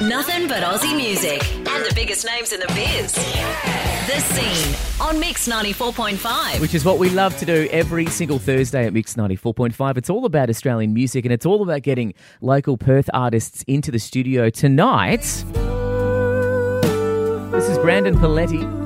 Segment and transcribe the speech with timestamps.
[0.00, 3.12] Nothing but Aussie music and the biggest names in the biz.
[3.12, 6.58] The scene on Mix 94.5.
[6.58, 9.98] Which is what we love to do every single Thursday at Mix 94.5.
[9.98, 13.98] It's all about Australian music and it's all about getting local Perth artists into the
[13.98, 15.44] studio tonight.
[17.52, 18.79] This is Brandon Poletti.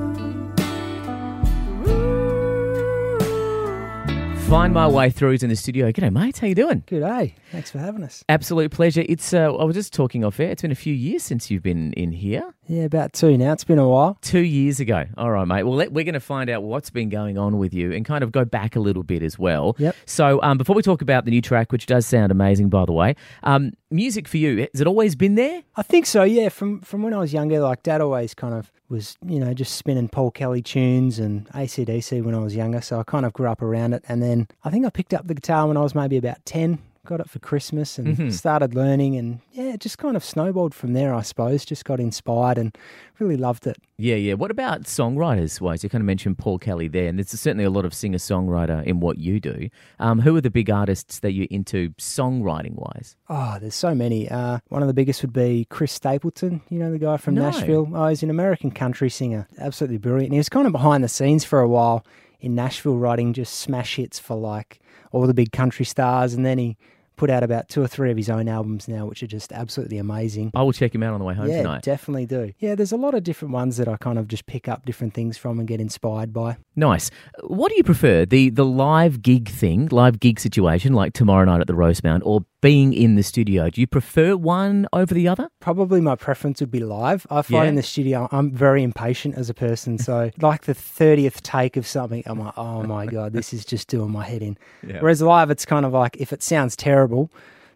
[4.48, 5.90] Find my way through is in the studio.
[5.90, 6.38] G'day, mate.
[6.38, 6.84] How you doing?
[6.86, 7.34] Good day.
[7.50, 8.22] Thanks for having us.
[8.28, 9.02] Absolute pleasure.
[9.08, 9.32] It's.
[9.34, 10.50] Uh, I was just talking off air.
[10.50, 12.54] It's been a few years since you've been in here.
[12.66, 13.52] Yeah, about two now.
[13.52, 14.16] It's been a while.
[14.22, 15.04] Two years ago.
[15.18, 15.64] All right, mate.
[15.64, 18.24] Well, let, we're going to find out what's been going on with you and kind
[18.24, 19.76] of go back a little bit as well.
[19.78, 19.94] Yep.
[20.06, 22.92] So, um, before we talk about the new track, which does sound amazing, by the
[22.92, 25.62] way, um, music for you has it always been there?
[25.76, 26.22] I think so.
[26.22, 29.52] Yeah, from from when I was younger, like Dad always kind of was, you know,
[29.52, 32.80] just spinning Paul Kelly tunes and ACDC when I was younger.
[32.80, 34.04] So I kind of grew up around it.
[34.08, 36.78] And then I think I picked up the guitar when I was maybe about ten.
[37.04, 38.32] Got it for Christmas and Mhm.
[38.32, 41.12] started learning, and yeah, just kind of snowballed from there.
[41.14, 42.74] I suppose just got inspired and
[43.18, 43.76] really loved it.
[43.98, 44.34] Yeah, yeah.
[44.34, 45.84] What about songwriters wise?
[45.84, 48.82] You kind of mentioned Paul Kelly there, and there's certainly a lot of singer songwriter
[48.84, 49.68] in what you do.
[50.00, 53.16] Um, who are the big artists that you're into songwriting wise?
[53.28, 54.28] Oh, there's so many.
[54.30, 56.62] Uh, one of the biggest would be Chris Stapleton.
[56.70, 57.42] You know the guy from No.
[57.42, 57.88] Nashville.
[57.94, 59.46] Oh, he's an American country singer.
[59.58, 60.32] Absolutely brilliant.
[60.32, 62.02] He was kind of behind the scenes for a while
[62.44, 64.80] in Nashville, writing just smash hits for like
[65.12, 66.76] all the big country stars, and then he
[67.16, 69.98] put out about two or three of his own albums now, which are just absolutely
[69.98, 70.50] amazing.
[70.54, 71.82] I will check him out on the way home yeah, tonight.
[71.82, 72.52] definitely do.
[72.58, 75.14] Yeah, there's a lot of different ones that I kind of just pick up different
[75.14, 76.56] things from and get inspired by.
[76.76, 77.10] Nice.
[77.44, 81.60] What do you prefer, the the live gig thing, live gig situation, like tomorrow night
[81.60, 83.68] at the Rosemount, or being in the studio?
[83.68, 85.50] Do you prefer one over the other?
[85.60, 87.26] Probably my preference would be live.
[87.30, 87.68] I find Yeah.
[87.68, 89.98] in the studio I'm very impatient as a person.
[89.98, 93.88] So like the thirtieth take of something, I'm like, oh my god, this is just
[93.88, 94.56] doing my head in.
[94.86, 95.00] Yeah.
[95.00, 97.30] Whereas live, it's kind of like if it sounds terrible,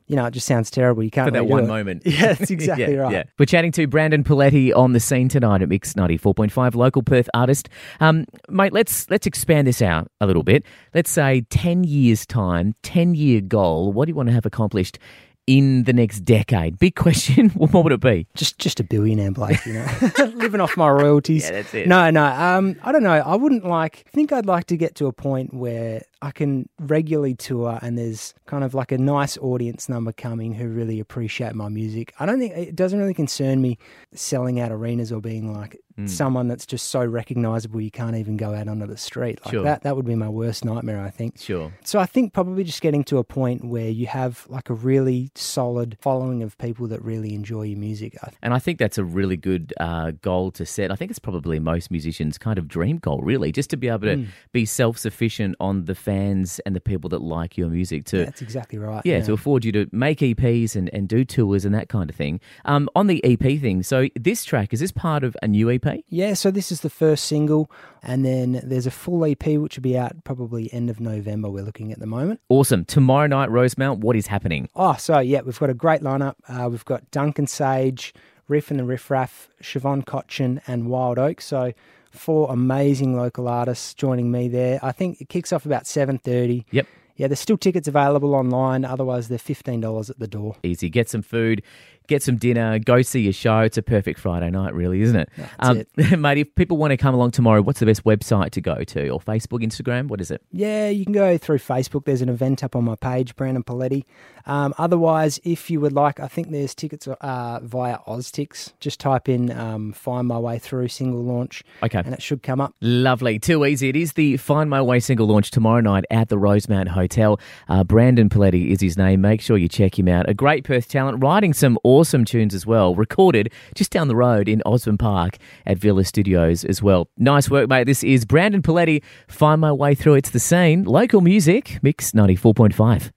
[0.08, 1.02] you know, it just sounds terrible.
[1.02, 1.68] You can't For that redo one it.
[1.68, 2.02] moment.
[2.06, 3.12] Yeah, that's exactly Yeah, right.
[3.12, 3.22] yeah.
[3.38, 7.68] We're chatting to Brandon Poletti on the scene tonight at Mix 94.5, local Perth artist.
[8.00, 10.64] Um, mate, let's let's expand this out a little bit.
[10.94, 13.92] Let's say 10 years' time, 10 year goal.
[13.92, 14.98] What do you want to have accomplished
[15.46, 16.78] in the next decade?
[16.78, 17.48] Big question.
[17.54, 18.26] what would it be?
[18.34, 19.64] Just just a billionaire, Blake.
[19.66, 19.86] You know,
[20.34, 21.44] living off my royalties.
[21.44, 21.86] Yeah, that's it.
[21.88, 22.24] No, no.
[22.24, 23.10] Um, I don't know.
[23.12, 24.04] I wouldn't like.
[24.06, 27.96] I think I'd like to get to a point where I can regularly tour and
[27.96, 32.12] there's kind of like a nice audience number coming who really appreciate my music.
[32.18, 33.78] I don't think it doesn't really concern me
[34.12, 36.08] selling out arenas or being like Mm.
[36.08, 39.40] someone that's just so recognizable you can't even go out onto the street.
[39.44, 39.64] Like Sure.
[39.64, 41.38] that that would be my worst nightmare, I think.
[41.38, 41.72] Sure.
[41.82, 45.32] So I think probably just getting to a point where you have like a really
[45.34, 48.16] solid following of people that really enjoy your music.
[48.42, 50.92] And I think that's a really good uh, goal to set.
[50.92, 54.06] I think it's probably most musicians' kind of dream goal, really, just to be able
[54.06, 54.26] to Mm.
[54.52, 58.40] be self sufficient on the fans and the people that like your music to That's
[58.40, 59.02] exactly right.
[59.04, 62.16] yeah, to afford you to make EPs and, and do tours and that kind of
[62.16, 62.40] thing.
[62.64, 66.02] Um, on the EP thing, so this track, is this part of a new EP?
[66.08, 67.70] Yeah, so this is the first single,
[68.02, 71.50] and then there's a full EP which will be out probably end of November.
[71.50, 72.40] We're looking at the moment.
[72.48, 72.86] Awesome.
[72.86, 74.70] Tomorrow night, Rosemount, what is happening?
[74.74, 76.36] Oh, so yeah, we've got a great lineup.
[76.48, 78.14] Uh, we've got Duncan Sage,
[78.48, 81.42] Riff and the Riff Raff, Siobhan Cochin, and Wild Oak.
[81.42, 81.74] So
[82.10, 84.78] four amazing local artists joining me there.
[84.82, 86.66] I think it kicks off about seven thirty.
[86.70, 86.86] Yep.
[87.16, 88.84] Yeah, there's still tickets available online.
[88.84, 90.56] Otherwise, they're fifteen dollars at the door.
[90.62, 90.88] Easy.
[90.88, 91.62] Get some food,
[92.08, 93.60] get some dinner, go see your show.
[93.60, 95.28] It's a perfect Friday night, really, isn't it?
[95.60, 98.60] Um, That's mate, if people want to come along tomorrow, what's the best website to
[98.60, 99.08] go to?
[99.10, 100.08] Or Facebook, Instagram?
[100.08, 100.42] What is it?
[100.50, 102.04] Yeah, you can go through Facebook.
[102.04, 104.04] There's an event up on my page, Brandon Poletti.
[104.46, 108.72] Um, otherwise, if you would like, I think there's tickets uh, via Oztix.
[108.80, 111.98] Just type in um, "Find My Way Through" single launch, Okay.
[112.02, 112.74] and it should come up.
[112.80, 113.38] Lovely.
[113.38, 113.90] Too easy.
[113.90, 117.38] It is the Find My Way single launch tomorrow night at the Rosemount Hotel.
[117.68, 119.20] Uh, Brandon Poletti is his name.
[119.20, 120.26] Make sure you check him out.
[120.30, 122.94] A great Perth talent, writing some awesome tunes as well.
[122.94, 125.36] Recorded just down the road in Osborne Park
[125.66, 127.08] at Villa Studios as well.
[127.16, 127.84] Nice work, mate.
[127.84, 129.02] This is Brandon Poletti.
[129.28, 130.14] Find My Way Through.
[130.14, 133.10] It's the same Local music, Mix 94.5.